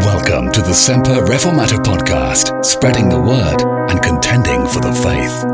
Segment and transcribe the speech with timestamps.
[0.00, 3.60] Welcome to the Semper Reformata podcast, spreading the word
[3.90, 5.44] and contending for the faith.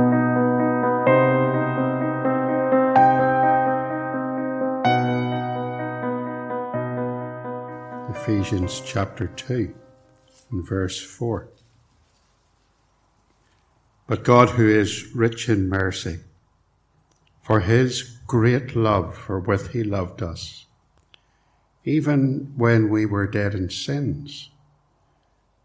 [8.17, 9.75] Ephesians chapter 2
[10.53, 11.49] and verse 4.
[14.07, 16.21] But God, who is rich in mercy,
[17.43, 20.66] for his great love for wherewith he loved us,
[21.87, 24.51] even when we were dead in sins,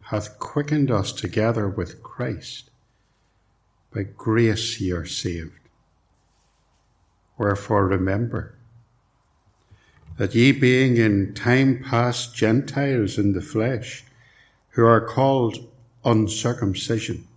[0.03, 2.69] hath quickened us together with Christ.
[3.91, 5.57] By grace ye are saved.
[7.39, 8.55] Wherefore remember
[10.17, 14.05] that ye being in time past Gentiles in the flesh,
[14.69, 15.57] who are called
[16.05, 17.27] uncircumcision,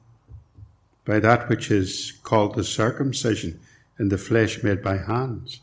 [1.06, 3.58] by that which is called the circumcision
[3.98, 5.60] in the flesh made by hands,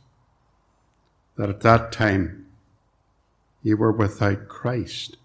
[1.38, 2.41] that at that time
[3.64, 5.18] ye were without Christ,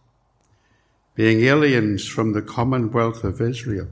[1.15, 3.89] being aliens from the commonwealth of Israel,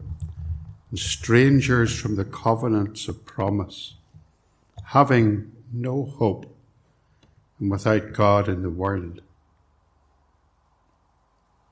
[0.91, 3.95] and strangers from the covenants of promise,
[4.87, 6.55] having no hope
[7.59, 9.23] and without God in the world.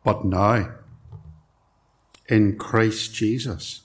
[0.04, 0.72] But now,
[2.28, 3.82] in Christ Jesus,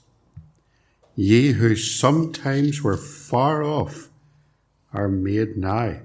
[1.14, 4.08] ye who sometimes were far off
[4.92, 6.00] are made nigh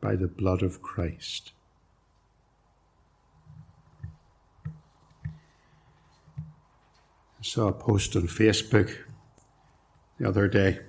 [0.00, 1.52] by the blood of Christ.
[7.46, 8.96] Saw a post on Facebook
[10.18, 10.80] the other day.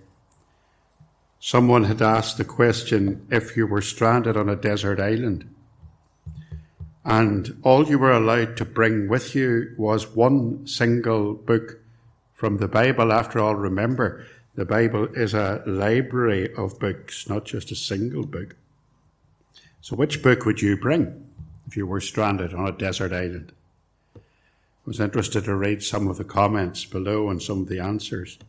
[1.39, 5.47] Someone had asked the question if you were stranded on a desert island
[7.07, 11.79] and all you were allowed to bring with you was one single book
[12.33, 13.13] from the Bible.
[13.13, 18.57] After all, remember, the Bible is a library of books, not just a single book.
[19.79, 21.25] So, which book would you bring
[21.65, 23.53] if you were stranded on a desert island?
[24.87, 28.39] Was interested to read some of the comments below and some of the answers.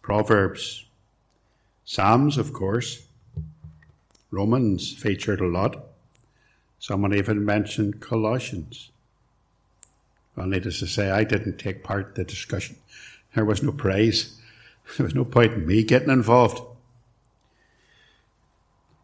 [0.00, 0.86] Proverbs,
[1.84, 3.04] Psalms, of course.
[4.30, 5.86] Romans featured a lot.
[6.78, 8.92] Someone even mentioned Colossians.
[10.36, 12.76] Well, needless to say, I didn't take part in the discussion.
[13.34, 14.40] There was no praise.
[14.96, 16.62] There was no point in me getting involved.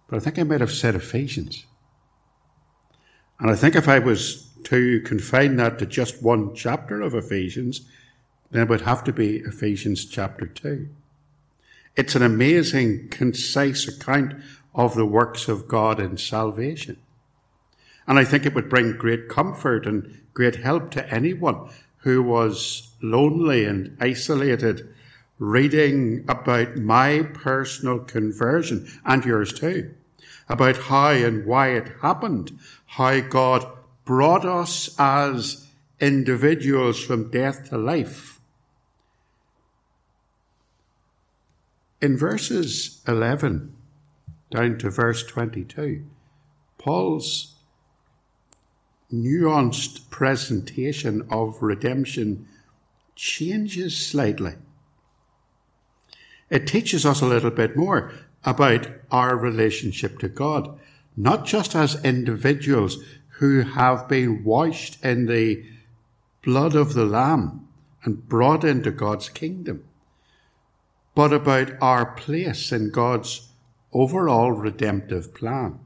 [0.06, 1.66] But I think I might have said Ephesians.
[3.40, 7.82] And I think if I was to confine that to just one chapter of Ephesians,
[8.50, 10.88] then it would have to be Ephesians chapter 2.
[11.96, 14.34] It's an amazing, concise account
[14.74, 16.96] of the works of God in salvation.
[18.06, 21.68] And I think it would bring great comfort and great help to anyone
[21.98, 24.88] who was lonely and isolated,
[25.38, 29.94] reading about my personal conversion and yours too,
[30.48, 33.66] about how and why it happened, how God
[34.04, 35.66] brought us as
[36.00, 38.32] individuals from death to life
[42.02, 43.76] In verses 11
[44.50, 46.04] down to verse 22,
[46.76, 47.54] Paul's
[49.12, 52.48] nuanced presentation of redemption
[53.14, 54.54] changes slightly.
[56.50, 58.12] It teaches us a little bit more
[58.44, 60.76] about our relationship to God,
[61.16, 62.98] not just as individuals
[63.38, 65.64] who have been washed in the
[66.42, 67.68] blood of the Lamb
[68.04, 69.84] and brought into God's kingdom
[71.14, 73.48] but about our place in God's
[73.92, 75.78] overall redemptive plan.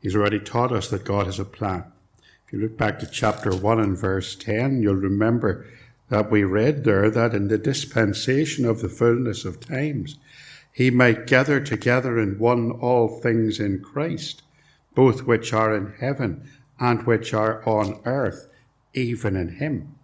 [0.00, 1.84] He's already taught us that God has a plan.
[2.46, 5.66] If you look back to chapter 1 and verse 10, you'll remember
[6.10, 10.18] that we read there that in the dispensation of the fullness of times,
[10.72, 14.42] he might gather together in one all things in Christ,
[14.94, 18.48] both which are in heaven and which are on earth,
[18.92, 19.94] even in him.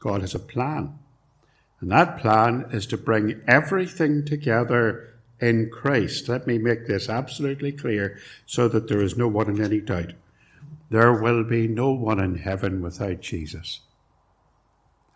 [0.00, 0.98] God has a plan.
[1.80, 6.28] And that plan is to bring everything together in Christ.
[6.28, 10.12] Let me make this absolutely clear so that there is no one in any doubt.
[10.90, 13.80] There will be no one in heaven without Jesus.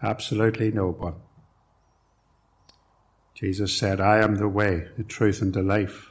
[0.02, 1.14] Absolutely no one.
[3.34, 6.07] Jesus said, I am the way, the truth, and the life.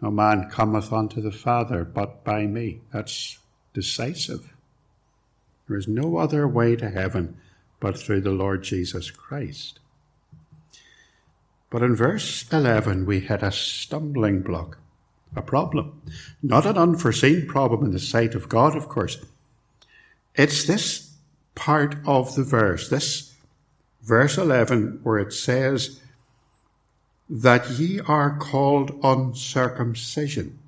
[0.00, 2.80] No man cometh unto the Father but by me.
[2.92, 3.38] That's
[3.72, 4.52] decisive.
[5.68, 7.36] There is no other way to heaven
[7.80, 9.80] but through the Lord Jesus Christ.
[11.70, 14.78] But in verse 11, we had a stumbling block,
[15.34, 16.00] a problem.
[16.42, 19.18] Not an unforeseen problem in the sight of God, of course.
[20.34, 21.10] It's this
[21.54, 23.34] part of the verse, this
[24.02, 26.00] verse 11, where it says,
[27.28, 30.58] that ye are called uncircumcision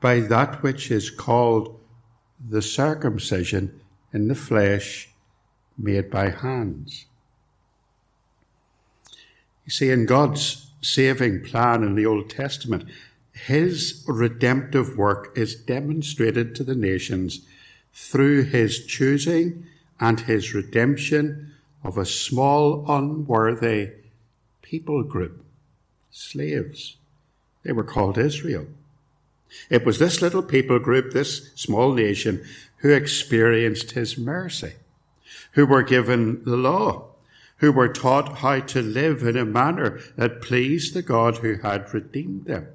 [0.00, 1.78] by that which is called
[2.48, 3.80] the circumcision
[4.12, 5.08] in the flesh
[5.78, 7.06] made by hands.
[9.64, 12.84] You see, in God's saving plan in the Old Testament,
[13.32, 17.40] his redemptive work is demonstrated to the nations
[17.92, 19.66] through his choosing
[19.98, 21.52] and his redemption
[21.82, 23.90] of a small, unworthy
[24.62, 25.44] people group,
[26.14, 26.96] slaves.
[27.64, 28.66] They were called Israel.
[29.68, 32.44] It was this little people group, this small nation,
[32.78, 34.74] who experienced his mercy,
[35.52, 37.06] who were given the law,
[37.56, 41.92] who were taught how to live in a manner that pleased the God who had
[41.92, 42.68] redeemed them.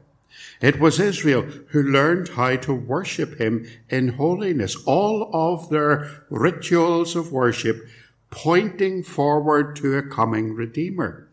[0.61, 4.75] It was Israel who learned how to worship him in holiness.
[4.85, 7.87] All of their rituals of worship
[8.31, 11.28] pointing forward to a coming Redeemer,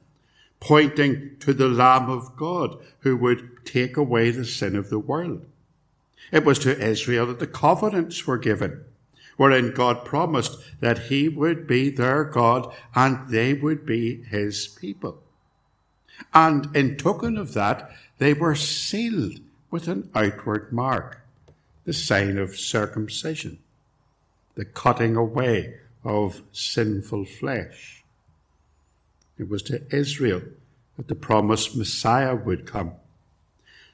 [0.60, 5.44] pointing to the Lamb of God who would take away the sin of the world.
[6.32, 8.84] It was to Israel that the covenants were given,
[9.36, 15.22] wherein God promised that he would be their God and they would be his people.
[16.32, 21.20] And in token of that, they were sealed with an outward mark,
[21.84, 23.58] the sign of circumcision,
[24.54, 27.95] the cutting away of sinful flesh.
[29.38, 30.42] It was to Israel
[30.96, 32.92] that the promised Messiah would come.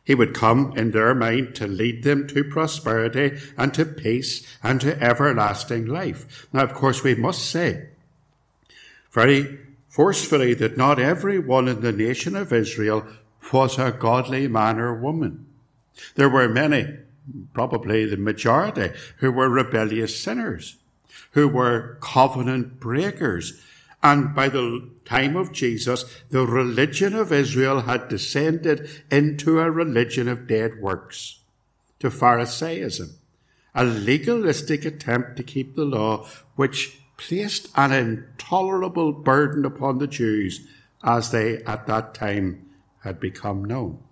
[0.04, 4.80] He would come in their mind to lead them to prosperity and to peace and
[4.80, 6.48] to everlasting life.
[6.52, 7.88] Now, of course, we must say
[9.12, 9.58] very
[9.88, 13.06] forcefully that not everyone in the nation of Israel
[13.52, 15.46] was a godly man or woman.
[16.14, 16.96] There were many,
[17.52, 20.76] probably the majority, who were rebellious sinners,
[21.32, 23.60] who were covenant breakers.
[24.02, 30.28] And by the time of Jesus, the religion of Israel had descended into a religion
[30.28, 31.40] of dead works,
[32.00, 33.10] to Pharisaism,
[33.74, 36.26] a legalistic attempt to keep the law,
[36.56, 40.66] which placed an intolerable burden upon the Jews
[41.04, 42.66] as they at that time
[43.02, 44.02] had become known.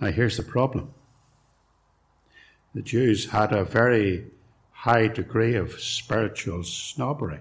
[0.00, 0.94] Now, here's the problem
[2.74, 4.26] the Jews had a very
[4.82, 7.40] high degree of spiritual snobbery.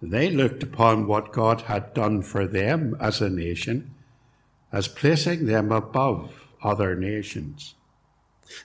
[0.00, 3.94] They looked upon what God had done for them as a nation
[4.72, 7.74] as placing them above other nations.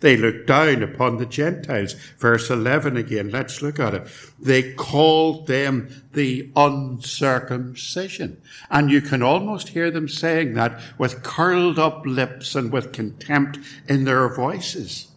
[0.02, 1.94] They looked down upon the Gentiles.
[2.19, 4.07] Verse 11 again, let's look at it.
[4.40, 8.42] They called them the uncircumcision.
[8.69, 13.57] And you can almost hear them saying that with curled up lips and with contempt
[13.88, 15.07] in their voices.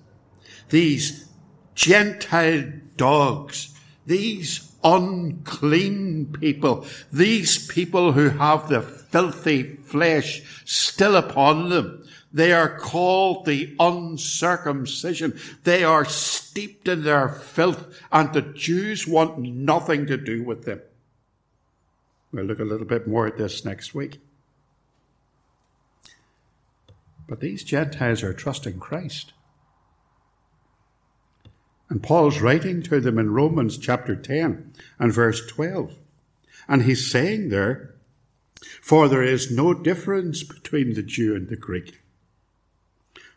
[0.69, 1.27] These
[1.75, 3.75] Gentile dogs,
[4.07, 12.77] these unclean people, these people who have the filthy flesh still upon them, they are
[12.79, 15.39] called the uncircumcision.
[15.65, 20.83] They are steeped in their filth, and the Jews want nothing to do with them.
[22.33, 24.21] We'll look a little bit more at this next week.
[27.27, 29.33] But these Gentiles are trusting Christ.
[31.91, 35.95] And Paul's writing to them in Romans chapter 10 and verse 12.
[36.69, 37.95] And he's saying there,
[38.83, 42.01] For there is no difference between the Jew and the Greek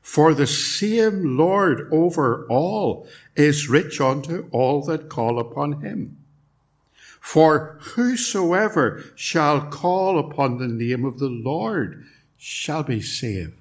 [0.01, 6.17] for the same Lord over all is rich unto all that call upon him.
[7.19, 12.03] For whosoever shall call upon the name of the Lord
[12.35, 13.53] shall be saved.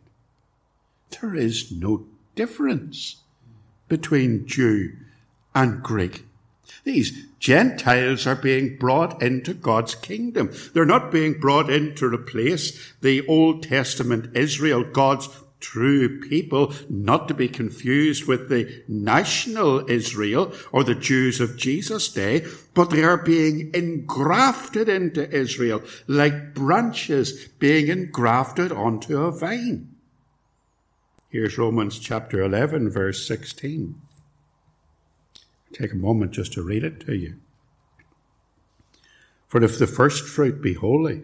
[1.21, 3.20] There is no difference
[3.91, 4.97] between Jew
[5.55, 6.25] and Greek.
[6.85, 10.51] These Gentiles are being brought into God's kingdom.
[10.73, 15.29] They're not being brought in to replace the Old Testament Israel, God's
[15.61, 22.09] true people, not to be confused with the national Israel or the Jews of Jesus'
[22.09, 29.90] day, but they are being engrafted into Israel like branches being engrafted onto a vine.
[31.31, 33.95] Here's Romans chapter 11, verse 16.
[35.73, 37.37] Take a moment just to read it to you.
[39.47, 41.23] For if the first fruit be holy,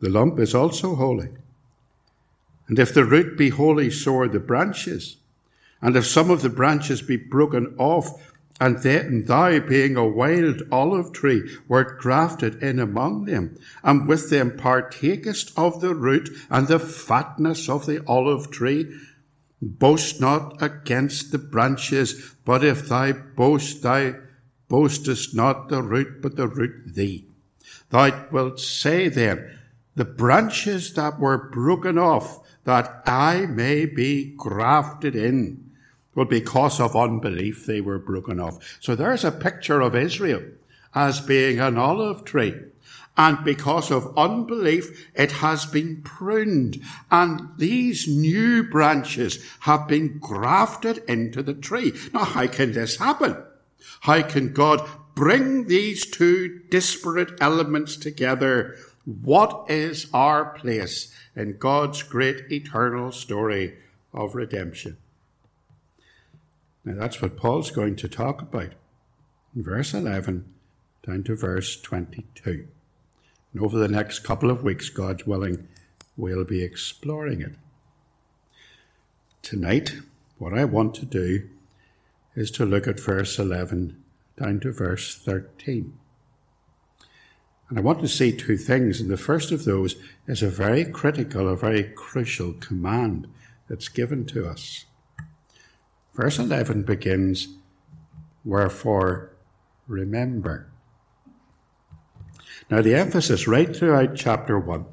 [0.00, 1.30] the lump is also holy.
[2.66, 5.16] And if the root be holy, so are the branches.
[5.80, 10.62] And if some of the branches be broken off, and then thou, being a wild
[10.72, 16.66] olive tree, wert grafted in among them, and with them partakest of the root and
[16.66, 18.92] the fatness of the olive tree,
[19.62, 24.14] boast not against the branches, but if thou boast, thou
[24.68, 27.26] boastest not the root, but the root thee.
[27.90, 29.58] Thou wilt say then,
[29.94, 35.67] the branches that were broken off, that I may be grafted in.
[36.18, 38.78] Well, because of unbelief, they were broken off.
[38.80, 40.42] So there's a picture of Israel
[40.92, 42.56] as being an olive tree.
[43.16, 46.82] And because of unbelief, it has been pruned.
[47.12, 51.92] And these new branches have been grafted into the tree.
[52.12, 53.36] Now, how can this happen?
[54.00, 54.84] How can God
[55.14, 58.74] bring these two disparate elements together?
[59.04, 63.78] What is our place in God's great eternal story
[64.12, 64.96] of redemption?
[66.88, 68.72] Now, that's what Paul's going to talk about
[69.54, 70.46] in verse 11
[71.06, 72.66] down to verse 22.
[73.52, 75.68] And over the next couple of weeks, God's willing,
[76.16, 77.52] we'll be exploring it.
[79.42, 79.96] Tonight,
[80.38, 81.50] what I want to do
[82.34, 84.02] is to look at verse 11
[84.38, 85.92] down to verse 13.
[87.68, 90.86] And I want to see two things, and the first of those is a very
[90.86, 93.28] critical, a very crucial command
[93.68, 94.86] that's given to us.
[96.18, 97.46] Verse 11 begins,
[98.44, 99.36] Wherefore
[99.86, 100.68] remember.
[102.68, 104.84] Now, the emphasis right throughout chapter 1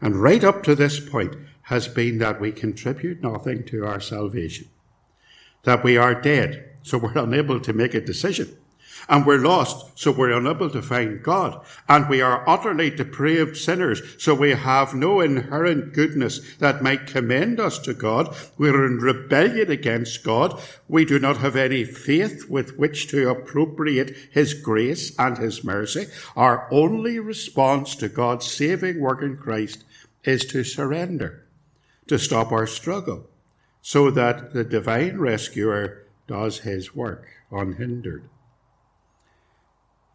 [0.00, 4.68] and right up to this point has been that we contribute nothing to our salvation,
[5.64, 8.56] that we are dead, so we're unable to make a decision
[9.08, 11.64] and we're lost, so we're unable to find God.
[11.88, 17.60] And we are utterly depraved sinners, so we have no inherent goodness that might commend
[17.60, 18.34] us to God.
[18.58, 20.60] We're in rebellion against God.
[20.88, 26.06] We do not have any faith with which to appropriate His grace and His mercy.
[26.36, 29.84] Our only response to God's saving work in Christ
[30.24, 31.44] is to surrender,
[32.06, 33.28] to stop our struggle,
[33.80, 38.22] so that the divine rescuer does His work unhindered.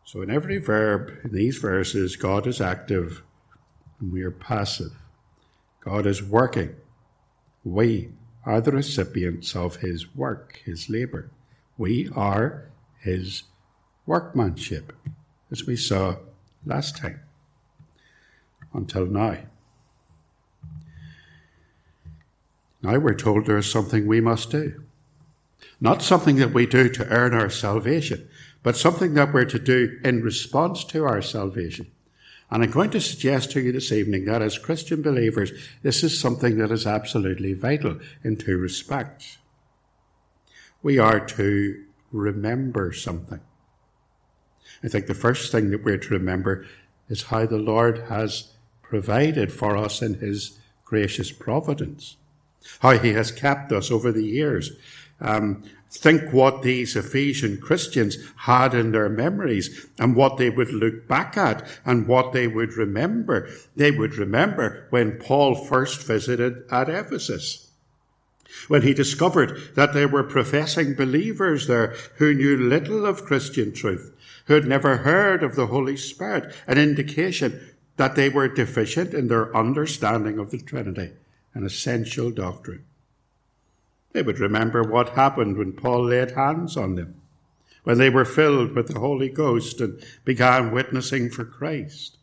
[0.08, 3.24] So, in every verb in these verses, God is active
[4.00, 4.94] and we are passive.
[5.82, 6.78] God is working.
[7.66, 8.12] We
[8.46, 11.30] are the recipients of His work, His labour.
[11.78, 12.70] We are
[13.02, 13.44] His
[14.06, 14.94] workmanship,
[15.52, 16.16] as we saw
[16.66, 17.20] last time,
[18.74, 19.40] until now.
[22.82, 24.86] Now we're told there is something we must do.
[25.82, 28.30] Not something that we do to earn our salvation,
[28.64, 31.88] but something that we're to do in response to our salvation.
[32.50, 35.52] And I'm going to suggest to you this evening that as Christian believers,
[35.84, 39.38] this is something that is absolutely vital in two respects.
[40.82, 43.42] We are to remember something.
[44.84, 46.66] I think the first thing that we're to remember
[47.10, 52.16] is how the Lord has provided for us in His gracious providence,
[52.80, 54.72] how He has kept us over the years.
[55.20, 61.08] Um, Think what these Ephesian Christians had in their memories and what they would look
[61.08, 63.50] back at and what they would remember.
[63.76, 67.70] They would remember when Paul first visited at Ephesus.
[68.68, 74.14] When he discovered that there were professing believers there who knew little of Christian truth,
[74.46, 79.28] who had never heard of the Holy Spirit, an indication that they were deficient in
[79.28, 81.12] their understanding of the Trinity,
[81.54, 82.84] an essential doctrine.
[84.18, 87.22] They would remember what happened when Paul laid hands on them,
[87.84, 92.18] when they were filled with the Holy Ghost and began witnessing for Christ.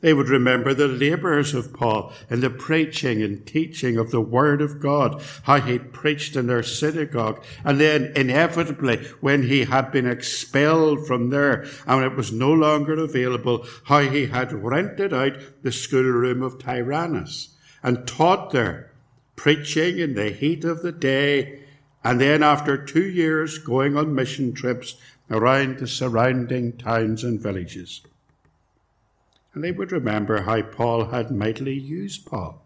[0.00, 4.60] They would remember the labours of Paul in the preaching and teaching of the Word
[4.60, 10.08] of God, how he preached in their synagogue, and then inevitably when he had been
[10.08, 15.70] expelled from there and it was no longer available, how he had rented out the
[15.70, 17.50] schoolroom of Tyrannus
[17.80, 18.91] and taught there
[19.42, 21.58] preaching in the heat of the day,
[22.04, 24.94] and then after two years going on mission trips
[25.28, 28.02] around the surrounding towns and villages.
[29.52, 32.62] And they would remember how Paul had mightily used Paul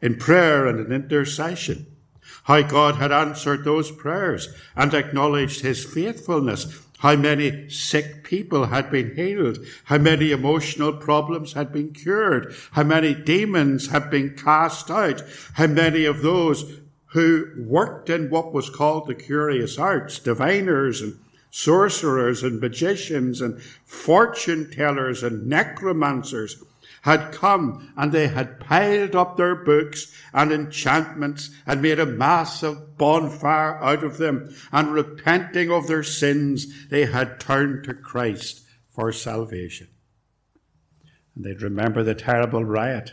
[0.00, 1.84] in prayer and in intercession,
[2.44, 6.64] how God had answered those prayers and acknowledged his faithfulness
[7.02, 12.84] how many sick people had been healed, how many emotional problems had been cured, how
[12.84, 15.20] many demons had been cast out,
[15.54, 21.18] how many of those who worked in what was called the curious arts, diviners and
[21.50, 26.62] sorcerers and magicians and fortune tellers and necromancers,
[27.02, 32.96] had come and they had piled up their books and enchantments and made a massive
[32.96, 34.54] bonfire out of them.
[34.70, 39.88] And repenting of their sins, they had turned to Christ for salvation.
[41.34, 43.12] And they'd remember the terrible riot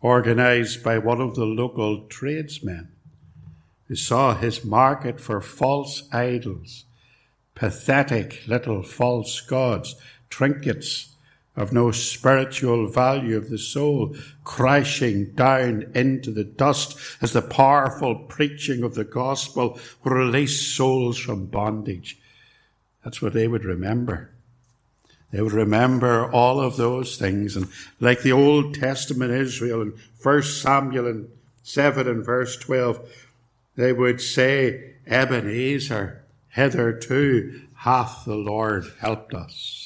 [0.00, 2.88] organized by one of the local tradesmen
[3.86, 6.84] who saw his market for false idols,
[7.54, 9.94] pathetic little false gods,
[10.28, 11.13] trinkets,
[11.56, 18.16] of no spiritual value of the soul, crashing down into the dust as the powerful
[18.16, 22.18] preaching of the gospel will release souls from bondage.
[23.04, 24.30] That's what they would remember.
[25.30, 27.56] They would remember all of those things.
[27.56, 27.68] And
[28.00, 31.28] like the Old Testament Israel in 1 Samuel and
[31.62, 33.00] 7 and verse 12,
[33.76, 39.83] they would say, Ebenezer, hitherto hath the Lord helped us.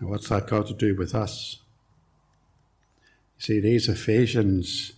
[0.00, 1.58] What's that got to do with us?
[3.38, 4.92] You see, these Ephesians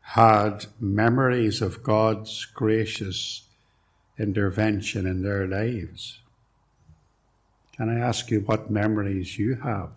[0.00, 3.42] had memories of God's gracious
[4.18, 6.20] intervention in their lives.
[7.76, 9.90] Can I ask you what memories you have?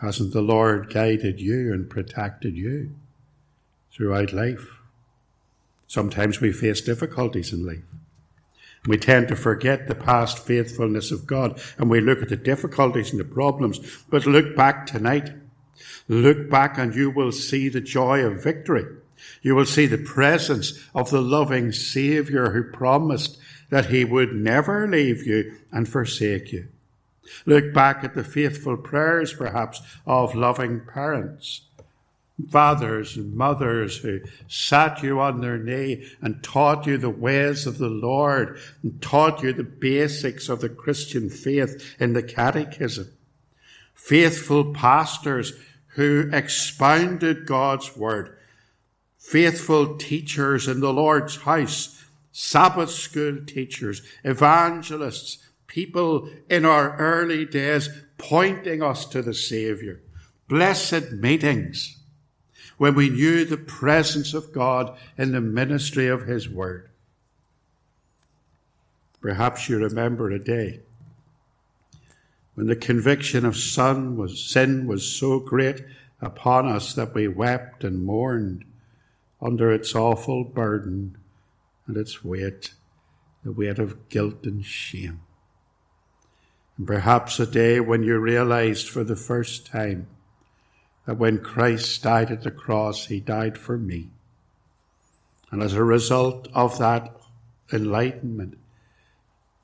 [0.00, 2.94] Hasn't the Lord guided you and protected you
[3.92, 4.68] throughout life?
[5.86, 7.93] Sometimes we face difficulties in life.
[8.86, 13.10] We tend to forget the past faithfulness of God and we look at the difficulties
[13.10, 13.80] and the problems.
[14.10, 15.32] But look back tonight.
[16.06, 18.84] Look back and you will see the joy of victory.
[19.42, 23.38] You will see the presence of the loving Saviour who promised
[23.70, 26.68] that he would never leave you and forsake you.
[27.46, 31.62] Look back at the faithful prayers, perhaps, of loving parents,
[32.50, 37.78] fathers and mothers who sat you on their knee and taught you the ways of
[37.78, 43.12] the Lord and taught you the basics of the Christian faith in the catechism.
[43.94, 45.52] Faithful pastors
[45.88, 48.36] who expounded God's word.
[49.18, 52.04] Faithful teachers in the Lord's house.
[52.32, 55.38] Sabbath school teachers, evangelists,
[55.68, 57.88] people in our early days
[58.18, 60.00] pointing us to the Saviour.
[60.48, 62.03] Blessed meetings
[62.76, 66.90] when we knew the presence of God in the ministry of His Word.
[69.20, 70.80] Perhaps you remember a day
[72.54, 75.84] when the conviction of sin was, sin was so great
[76.20, 78.64] upon us that we wept and mourned
[79.40, 81.16] under its awful burden
[81.86, 82.72] and its weight,
[83.44, 85.20] the weight of guilt and shame.
[86.78, 90.06] And perhaps a day when you realized for the first time
[91.06, 94.08] that when Christ died at the cross, he died for me.
[95.50, 97.14] And as a result of that
[97.72, 98.58] enlightenment,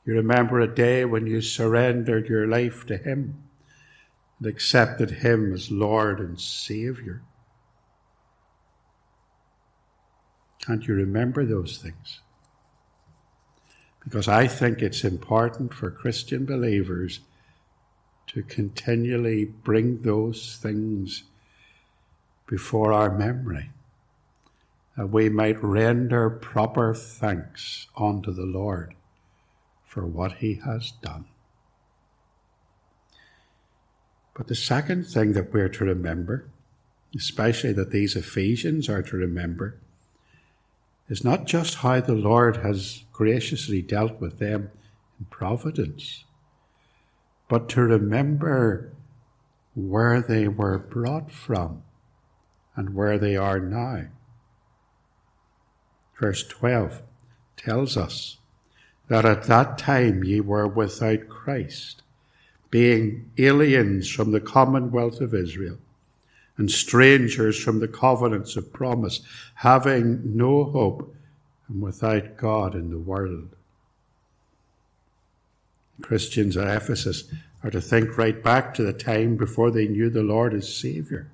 [0.05, 3.43] you remember a day when you surrendered your life to him
[4.39, 7.23] and accepted him as Lord and Savior.
[10.65, 12.21] Can't you remember those things?
[14.05, 17.21] because I think it's important for Christian believers
[18.29, 21.25] to continually bring those things
[22.51, 23.71] before our memory,
[24.97, 28.93] that we might render proper thanks unto the Lord
[29.87, 31.27] for what he has done.
[34.35, 36.49] But the second thing that we're to remember,
[37.15, 39.77] especially that these Ephesians are to remember,
[41.09, 44.73] is not just how the Lord has graciously dealt with them
[45.21, 46.25] in providence,
[47.49, 48.91] but to remember
[49.77, 51.85] where they were brought from
[52.77, 54.05] and where they are now.
[56.19, 57.03] Verse 12
[57.57, 58.39] tells us
[59.09, 62.03] that at that time ye were without Christ,
[62.71, 65.79] being aliens from the commonwealth of Israel
[66.57, 69.21] and strangers from the covenants of promise,
[69.55, 71.15] having no hope
[71.69, 73.57] and without God in the world.
[76.03, 77.25] Christians at Ephesus
[77.63, 81.29] are to think right back to the time before they knew the Lord as Saviour.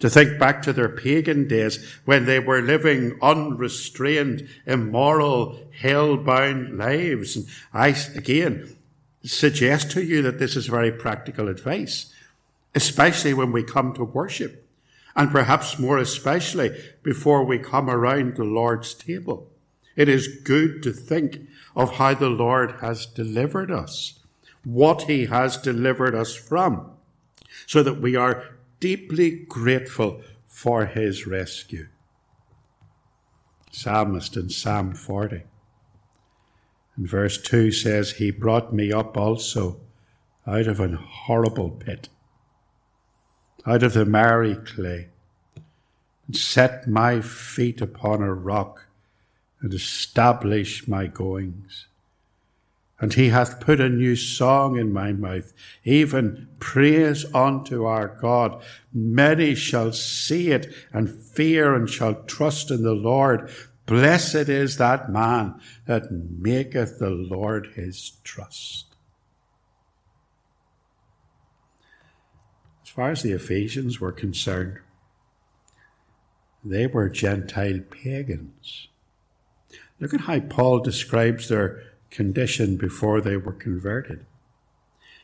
[0.00, 7.36] To think back to their pagan days when they were living unrestrained, immoral, hell-bound lives.
[7.36, 8.76] And I, again,
[9.22, 12.12] suggest to you that this is very practical advice
[12.74, 14.66] especially when we come to worship,
[15.16, 19.48] and perhaps more especially before we come around the Lord's table.
[19.96, 21.40] It is good to think
[21.74, 24.20] of how the Lord has delivered us,
[24.64, 26.92] what he has delivered us from,
[27.66, 28.44] so that we are
[28.80, 31.88] deeply grateful for his rescue.
[33.70, 35.44] Psalmist in Psalm 40.
[36.96, 39.80] And verse 2 says, He brought me up also
[40.46, 42.08] out of an horrible pit
[43.66, 45.08] out of the miry clay,
[46.26, 48.86] and set my feet upon a rock,
[49.60, 51.86] and established my goings.
[53.00, 58.62] And he hath put a new song in my mouth, even praise unto our God.
[58.92, 63.50] Many shall see it and fear and shall trust in the Lord.
[63.86, 68.94] Blessed is that man that maketh the Lord his trust.
[72.84, 74.78] As far as the Ephesians were concerned,
[76.62, 78.88] they were Gentile pagans.
[79.98, 84.24] Look at how Paul describes their condition before they were converted.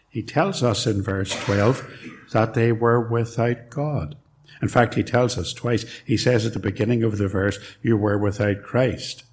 [0.08, 4.16] He tells us in verse 12 that they were without God.
[4.62, 5.84] In fact, he tells us twice.
[6.04, 9.24] He says at the beginning of the verse, you were without Christ.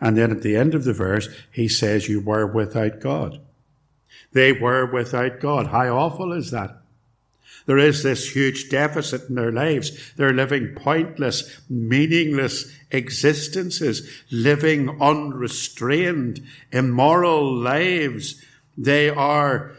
[0.00, 3.40] And then at the end of the verse, he says you were without God.
[4.32, 5.68] They were without God.
[5.68, 6.82] How awful is that?
[7.66, 10.12] There is this huge deficit in their lives.
[10.14, 18.40] They're living pointless, meaningless existences, living unrestrained, immoral lives.
[18.78, 19.72] They are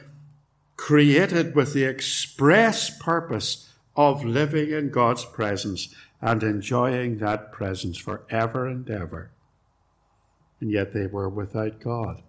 [0.75, 8.67] created with the express purpose of living in God's presence and enjoying that presence forever
[8.67, 9.31] and ever.
[10.59, 12.21] And yet they were without God.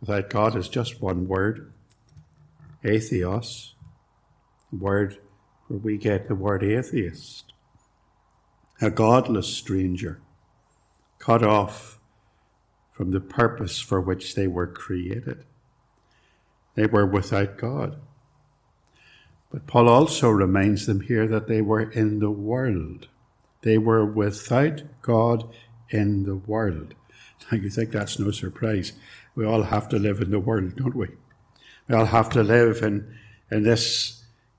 [0.00, 1.72] Without God is just one word
[2.84, 3.72] atheos,
[4.72, 5.18] word
[5.68, 7.52] where we get the word atheist.
[8.80, 10.20] A godless stranger,
[11.18, 11.98] cut off
[12.92, 15.44] from the purpose for which they were created.
[16.74, 18.00] They were without God.
[19.50, 23.08] But Paul also reminds them here that they were in the world.
[23.62, 25.48] They were without God
[25.90, 26.94] in the world.
[27.50, 28.92] Now you think that's no surprise.
[29.34, 31.08] We all have to live in the world, don't we?
[31.88, 33.16] We all have to live in,
[33.50, 34.17] in this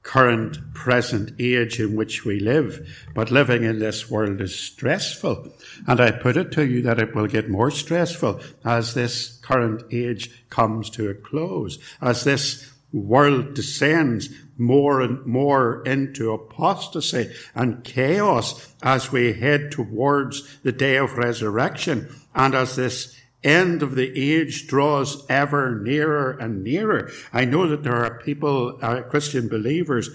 [0.09, 3.05] current present age in which we live.
[3.13, 5.53] But living in this world is stressful.
[5.85, 9.83] And I put it to you that it will get more stressful as this current
[9.91, 17.83] age comes to a close, as this world descends more and more into apostasy and
[17.83, 24.11] chaos as we head towards the day of resurrection and as this end of the
[24.19, 27.09] age draws ever nearer and nearer.
[27.31, 30.09] I know that there are people, uh, Christian believers,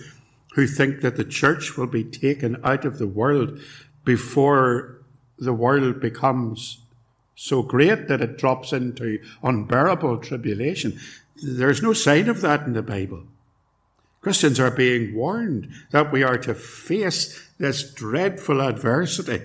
[0.55, 3.61] who think that the church will be taken out of the world
[4.05, 5.01] before
[5.39, 6.81] the world becomes
[7.35, 11.01] so great that it drops into unbearable tribulation.
[11.43, 13.25] There's no sign of that in the Bible.
[14.21, 19.43] Christians are being warned that we are to face this dreadful adversity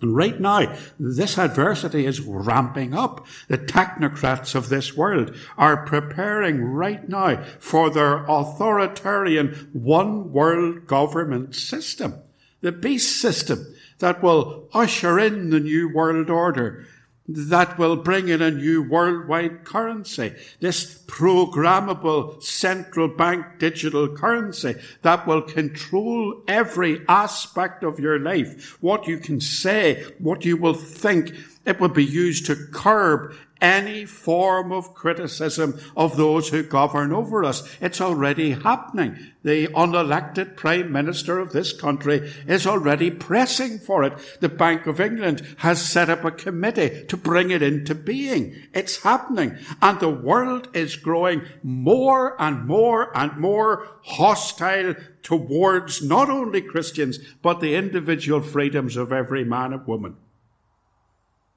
[0.00, 3.26] and right now, this adversity is ramping up.
[3.48, 11.54] The technocrats of this world are preparing right now for their authoritarian one world government
[11.54, 12.14] system,
[12.60, 16.86] the beast system that will usher in the new world order
[17.26, 25.26] that will bring in a new worldwide currency, this programmable central bank digital currency that
[25.26, 31.32] will control every aspect of your life, what you can say, what you will think.
[31.64, 37.44] It will be used to curb any form of criticism of those who govern over
[37.44, 37.68] us.
[37.80, 39.16] It's already happening.
[39.42, 44.14] The unelected Prime Minister of this country is already pressing for it.
[44.40, 48.54] The Bank of England has set up a committee to bring it into being.
[48.72, 49.58] It's happening.
[49.82, 57.18] And the world is growing more and more and more hostile towards not only Christians,
[57.42, 60.16] but the individual freedoms of every man and woman.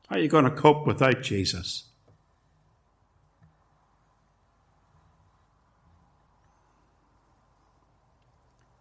[0.09, 1.83] How are you going to cope without Jesus?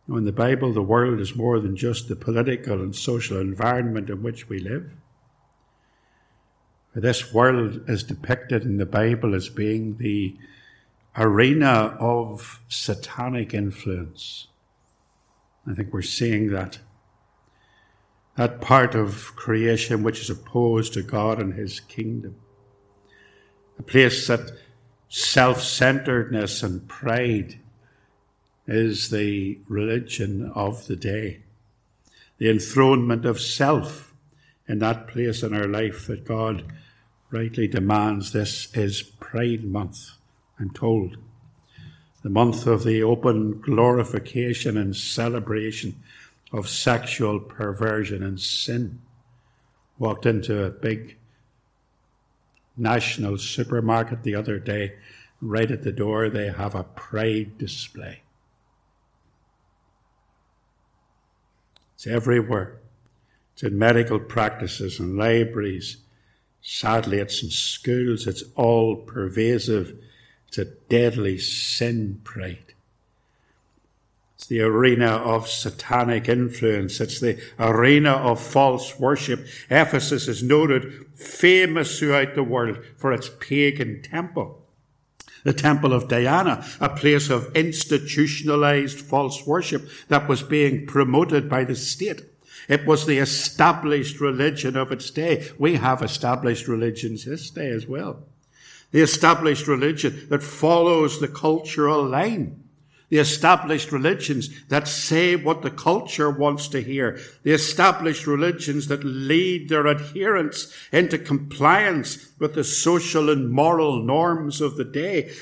[0.07, 4.09] Now, In the Bible, the world is more than just the political and social environment
[4.09, 4.93] in which we live.
[6.95, 10.37] This world is depicted in the Bible as being the
[11.17, 14.47] arena of satanic influence.
[15.69, 16.79] I think we're seeing that.
[18.37, 22.37] That part of creation which is opposed to God and His kingdom.
[23.79, 24.53] A place that
[25.09, 27.59] self centeredness and pride
[28.66, 31.40] is the religion of the day.
[32.38, 34.14] The enthronement of self
[34.68, 36.64] in that place in our life that God
[37.31, 38.33] rightly demands.
[38.33, 40.11] This is Pride Month,
[40.59, 41.16] I'm told.
[42.22, 46.03] The month of the open glorification and celebration
[46.53, 49.01] of sexual perversion and sin.
[49.99, 51.17] Walked into a big
[52.77, 54.95] national supermarket the other day.
[55.41, 58.23] Right at the door, they have a pride display.
[61.95, 62.81] It's everywhere.
[63.55, 65.97] It's in medical practices and libraries.
[66.61, 68.27] Sadly, it's in schools.
[68.27, 69.99] It's all pervasive.
[70.49, 72.75] It's a deadly sin pride.
[74.47, 77.01] It's the arena of satanic influence.
[77.01, 79.45] It's the arena of false worship.
[79.69, 84.65] Ephesus is noted famous throughout the world for its pagan temple.
[85.43, 91.65] The temple of Diana, a place of institutionalized false worship that was being promoted by
[91.65, 92.23] the state.
[92.69, 95.51] It was the established religion of its day.
[95.59, 98.23] We have established religions this day as well.
[98.93, 102.63] The established religion that follows the cultural line
[103.09, 109.05] the established religions that say what the culture wants to hear, the established religions that
[109.05, 115.33] lead their adherents into compliance with the social and moral norms of the day.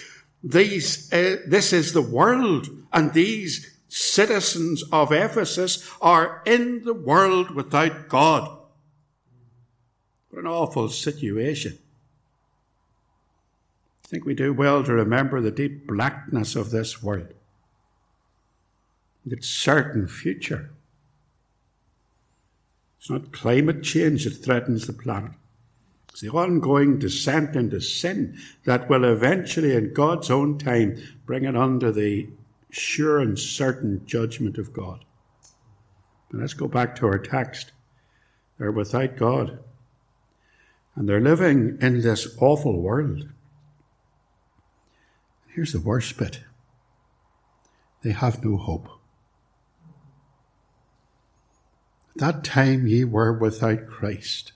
[0.42, 7.50] These, uh, this is the world, and these citizens of Ephesus are in the world
[7.52, 8.58] without God.
[10.28, 11.78] What an awful situation.
[14.04, 17.32] I think we do well to remember the deep blackness of this world
[19.32, 20.70] its certain future.
[22.98, 25.32] It's not climate change that threatens the planet.
[26.08, 31.56] It's the ongoing descent into sin that will eventually, in God's own time, bring it
[31.56, 32.30] under the
[32.70, 35.04] sure and certain judgment of God.
[36.30, 37.72] And let's go back to our text.
[38.58, 39.58] They're without God.
[40.94, 43.28] And they're living in this awful world.
[45.48, 46.40] Here's the worst bit
[48.02, 48.88] they have no hope.
[52.16, 54.52] That time ye were without Christ,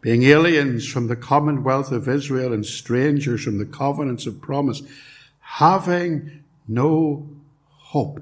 [0.00, 4.82] being aliens from the commonwealth of Israel and strangers from the covenants of promise,
[5.40, 7.28] having no
[7.66, 8.20] hope,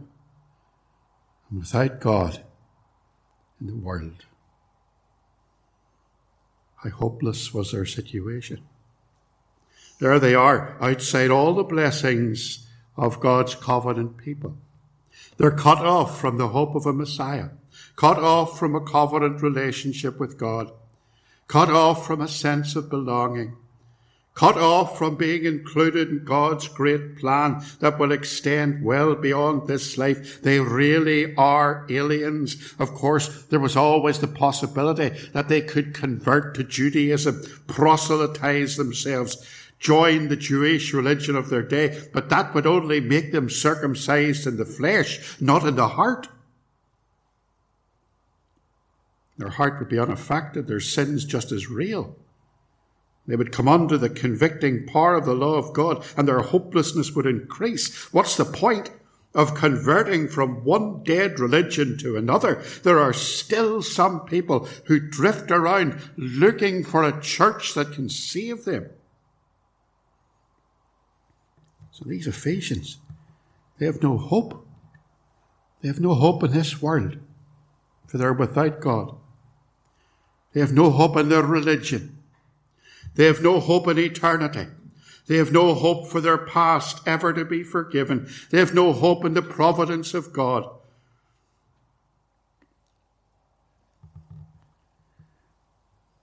[1.51, 2.43] and without God
[3.61, 4.25] in the world.
[6.77, 8.63] How hopeless was their situation.
[9.99, 14.57] There they are, outside all the blessings of God's covenant people.
[15.37, 17.51] They're cut off from the hope of a Messiah
[18.01, 20.73] cut off from a covenant relationship with God,
[21.49, 23.55] cut off from a sense of belonging,
[24.33, 29.99] cut off from being included in God's great plan that will extend well beyond this
[29.99, 30.41] life.
[30.41, 32.73] They really are aliens.
[32.79, 39.47] Of course, there was always the possibility that they could convert to Judaism, proselytize themselves,
[39.79, 44.57] join the Jewish religion of their day, but that would only make them circumcised in
[44.57, 46.29] the flesh, not in the heart.
[49.41, 52.15] Their heart would be unaffected, their sins just as real.
[53.27, 57.13] They would come under the convicting power of the law of God and their hopelessness
[57.13, 58.13] would increase.
[58.13, 58.91] What's the point
[59.35, 62.63] of converting from one dead religion to another?
[62.83, 68.67] There are still some people who drift around looking for a church that can save
[68.67, 68.91] them.
[71.93, 72.99] So these Ephesians,
[73.79, 74.67] they have no hope.
[75.81, 77.17] They have no hope in this world,
[78.07, 79.17] for they're without God.
[80.53, 82.19] They have no hope in their religion.
[83.15, 84.67] They have no hope in eternity.
[85.27, 88.29] They have no hope for their past ever to be forgiven.
[88.51, 90.69] They have no hope in the providence of God.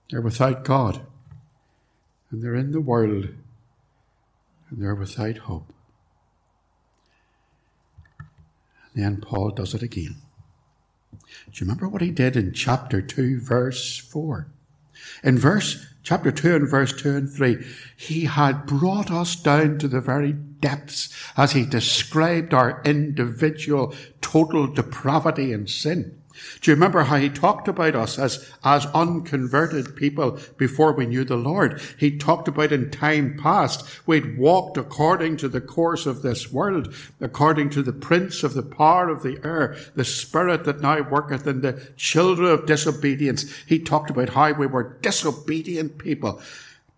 [0.09, 1.01] They're without God.
[2.31, 3.29] And they're in the world.
[4.69, 5.73] And they're without hope.
[8.93, 10.15] And then Paul does it again.
[11.11, 11.17] Do
[11.53, 14.47] you remember what he did in chapter 2, verse 4?
[15.23, 17.65] In verse chapter 2 and verse 2 and 3,
[17.95, 24.67] he had brought us down to the very depths as he described our individual total
[24.67, 26.16] depravity and sin.
[26.61, 31.23] Do you remember how he talked about us as, as unconverted people before we knew
[31.23, 31.81] the Lord?
[31.97, 36.93] He talked about in time past, we'd walked according to the course of this world,
[37.19, 41.47] according to the prince of the power of the air, the spirit that now worketh
[41.47, 43.51] in the children of disobedience.
[43.65, 46.41] He talked about how we were disobedient people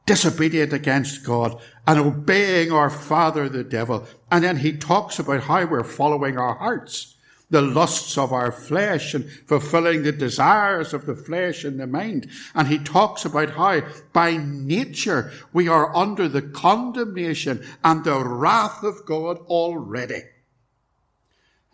[0.06, 4.08] disobedient against God and obeying our father, the devil.
[4.32, 7.15] And then he talks about how we're following our hearts
[7.49, 12.29] the lusts of our flesh and fulfilling the desires of the flesh and the mind.
[12.53, 13.81] And he talks about how
[14.13, 20.23] by nature we are under the condemnation and the wrath of God already.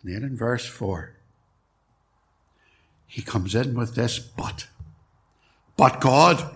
[0.02, 1.14] And then in verse 4,
[3.06, 4.66] he comes in with this but.
[5.76, 6.55] But God,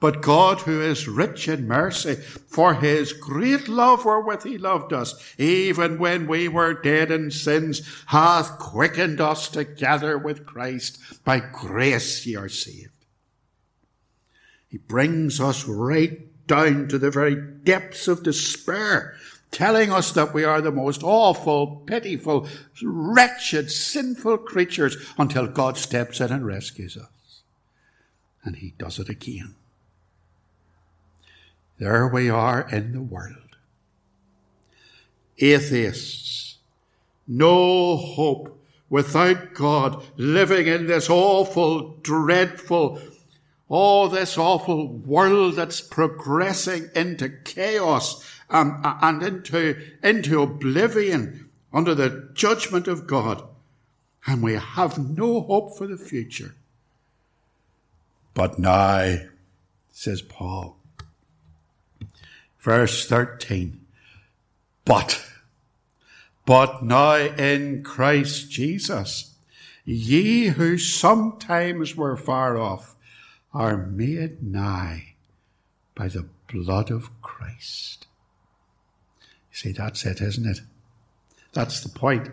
[0.00, 5.14] but God, who is rich in mercy, for his great love wherewith he loved us,
[5.38, 10.98] even when we were dead in sins, hath quickened us together with Christ.
[11.22, 12.88] By grace ye are saved.
[14.68, 19.14] He brings us right down to the very depths of despair
[19.50, 22.46] telling us that we are the most awful, pitiful,
[22.82, 27.42] wretched, sinful creatures until God steps in and rescues us.
[28.44, 29.56] And he does it again.
[31.80, 33.56] There we are in the world.
[35.38, 36.58] Atheists,
[37.26, 43.00] no hope without God, living in this awful, dreadful,
[43.70, 52.28] all this awful world that's progressing into chaos um, and into, into oblivion under the
[52.34, 53.42] judgment of God.
[54.26, 56.54] And we have no hope for the future.
[58.34, 59.16] But now,
[59.90, 60.76] says Paul,
[62.60, 63.80] verse 13,
[64.84, 65.24] but,
[66.46, 69.34] but now in Christ Jesus,
[69.84, 72.94] ye who sometimes were far off
[73.52, 75.14] are made nigh
[75.94, 78.06] by the blood of Christ.
[79.50, 80.60] You see, that's it, isn't it?
[81.52, 82.28] That's the point.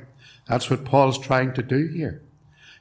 [0.47, 2.21] That's what Paul's trying to do here.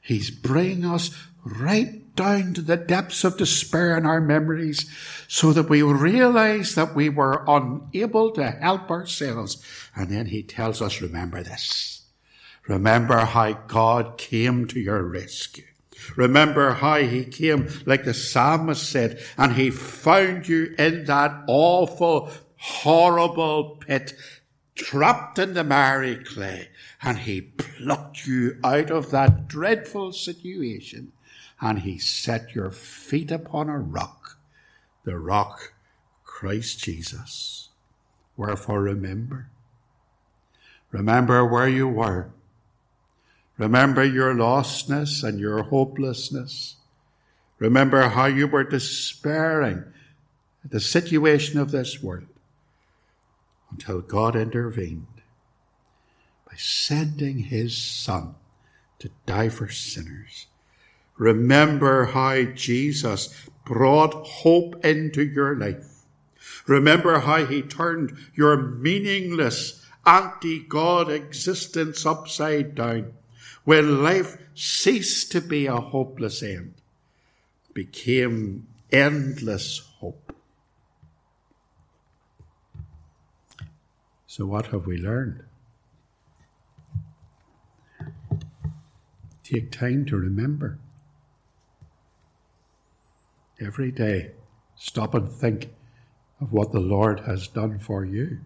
[0.03, 1.11] He's bringing us
[1.45, 4.90] right down to the depths of despair in our memories
[5.29, 9.62] so that we realize that we were unable to help ourselves.
[9.94, 12.02] And then he tells us, remember this.
[12.66, 15.64] Remember how God came to your rescue.
[16.16, 22.31] Remember how he came, like the psalmist said, and he found you in that awful,
[22.57, 24.14] horrible pit,
[24.74, 26.68] trapped in the miry clay,
[27.02, 31.12] and he plucked you out of that dreadful situation
[31.61, 34.38] and he set your feet upon a rock,
[35.05, 35.73] the rock
[36.25, 37.71] Christ Jesus.
[38.37, 39.49] Wherefore remember.
[40.90, 42.31] Remember where you were.
[43.57, 46.77] Remember your lostness and your hopelessness.
[47.59, 49.85] Remember how you were despairing
[50.62, 52.27] at the situation of this world
[53.71, 55.07] until God intervened
[56.47, 58.35] by sending his Son
[58.99, 60.47] to die for sinners
[61.18, 66.05] Remember how Jesus brought hope into your life.
[66.66, 73.12] Remember how he turned your meaningless anti-God existence upside down
[73.64, 76.74] when life ceased to be a hopeless end,
[77.74, 80.33] became endless hope.
[84.26, 85.42] So what have we learned?
[89.42, 90.79] Take time to remember
[93.61, 94.33] every day,
[94.77, 95.71] stop and think
[96.40, 98.40] of what the Lord has done for you.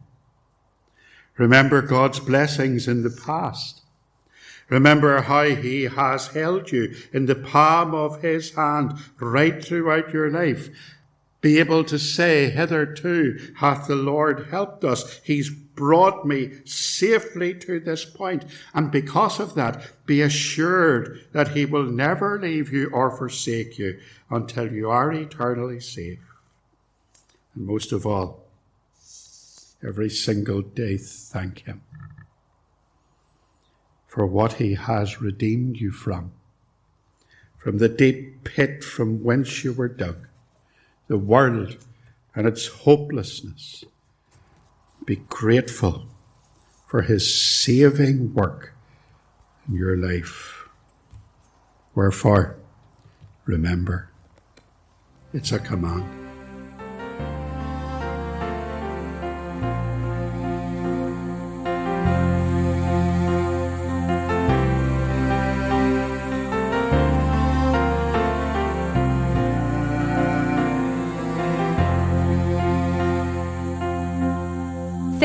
[1.37, 3.83] Remember God's blessings in the past.
[4.69, 10.31] Remember how He has held you in the palm of His hand right throughout your
[10.31, 10.69] life.
[11.41, 15.21] Be able to say, hitherto hath the Lord helped us.
[15.25, 18.45] He's brought me safely to this point.
[18.75, 23.99] And because of that, be assured that He will never leave you or forsake you
[24.29, 26.19] until you are eternally safe.
[27.55, 28.45] And most of all,
[29.83, 31.81] every single day, thank Him
[34.07, 36.33] for what He has redeemed you from,
[37.57, 40.27] from the deep pit from whence you were dug,
[41.11, 41.77] the world
[42.37, 43.85] and its hopelessness
[45.05, 46.07] be grateful
[46.87, 48.73] for his saving work
[49.67, 50.69] in your life.
[51.97, 52.57] Wherefore,
[53.45, 54.09] remember,
[55.35, 56.20] it's a command.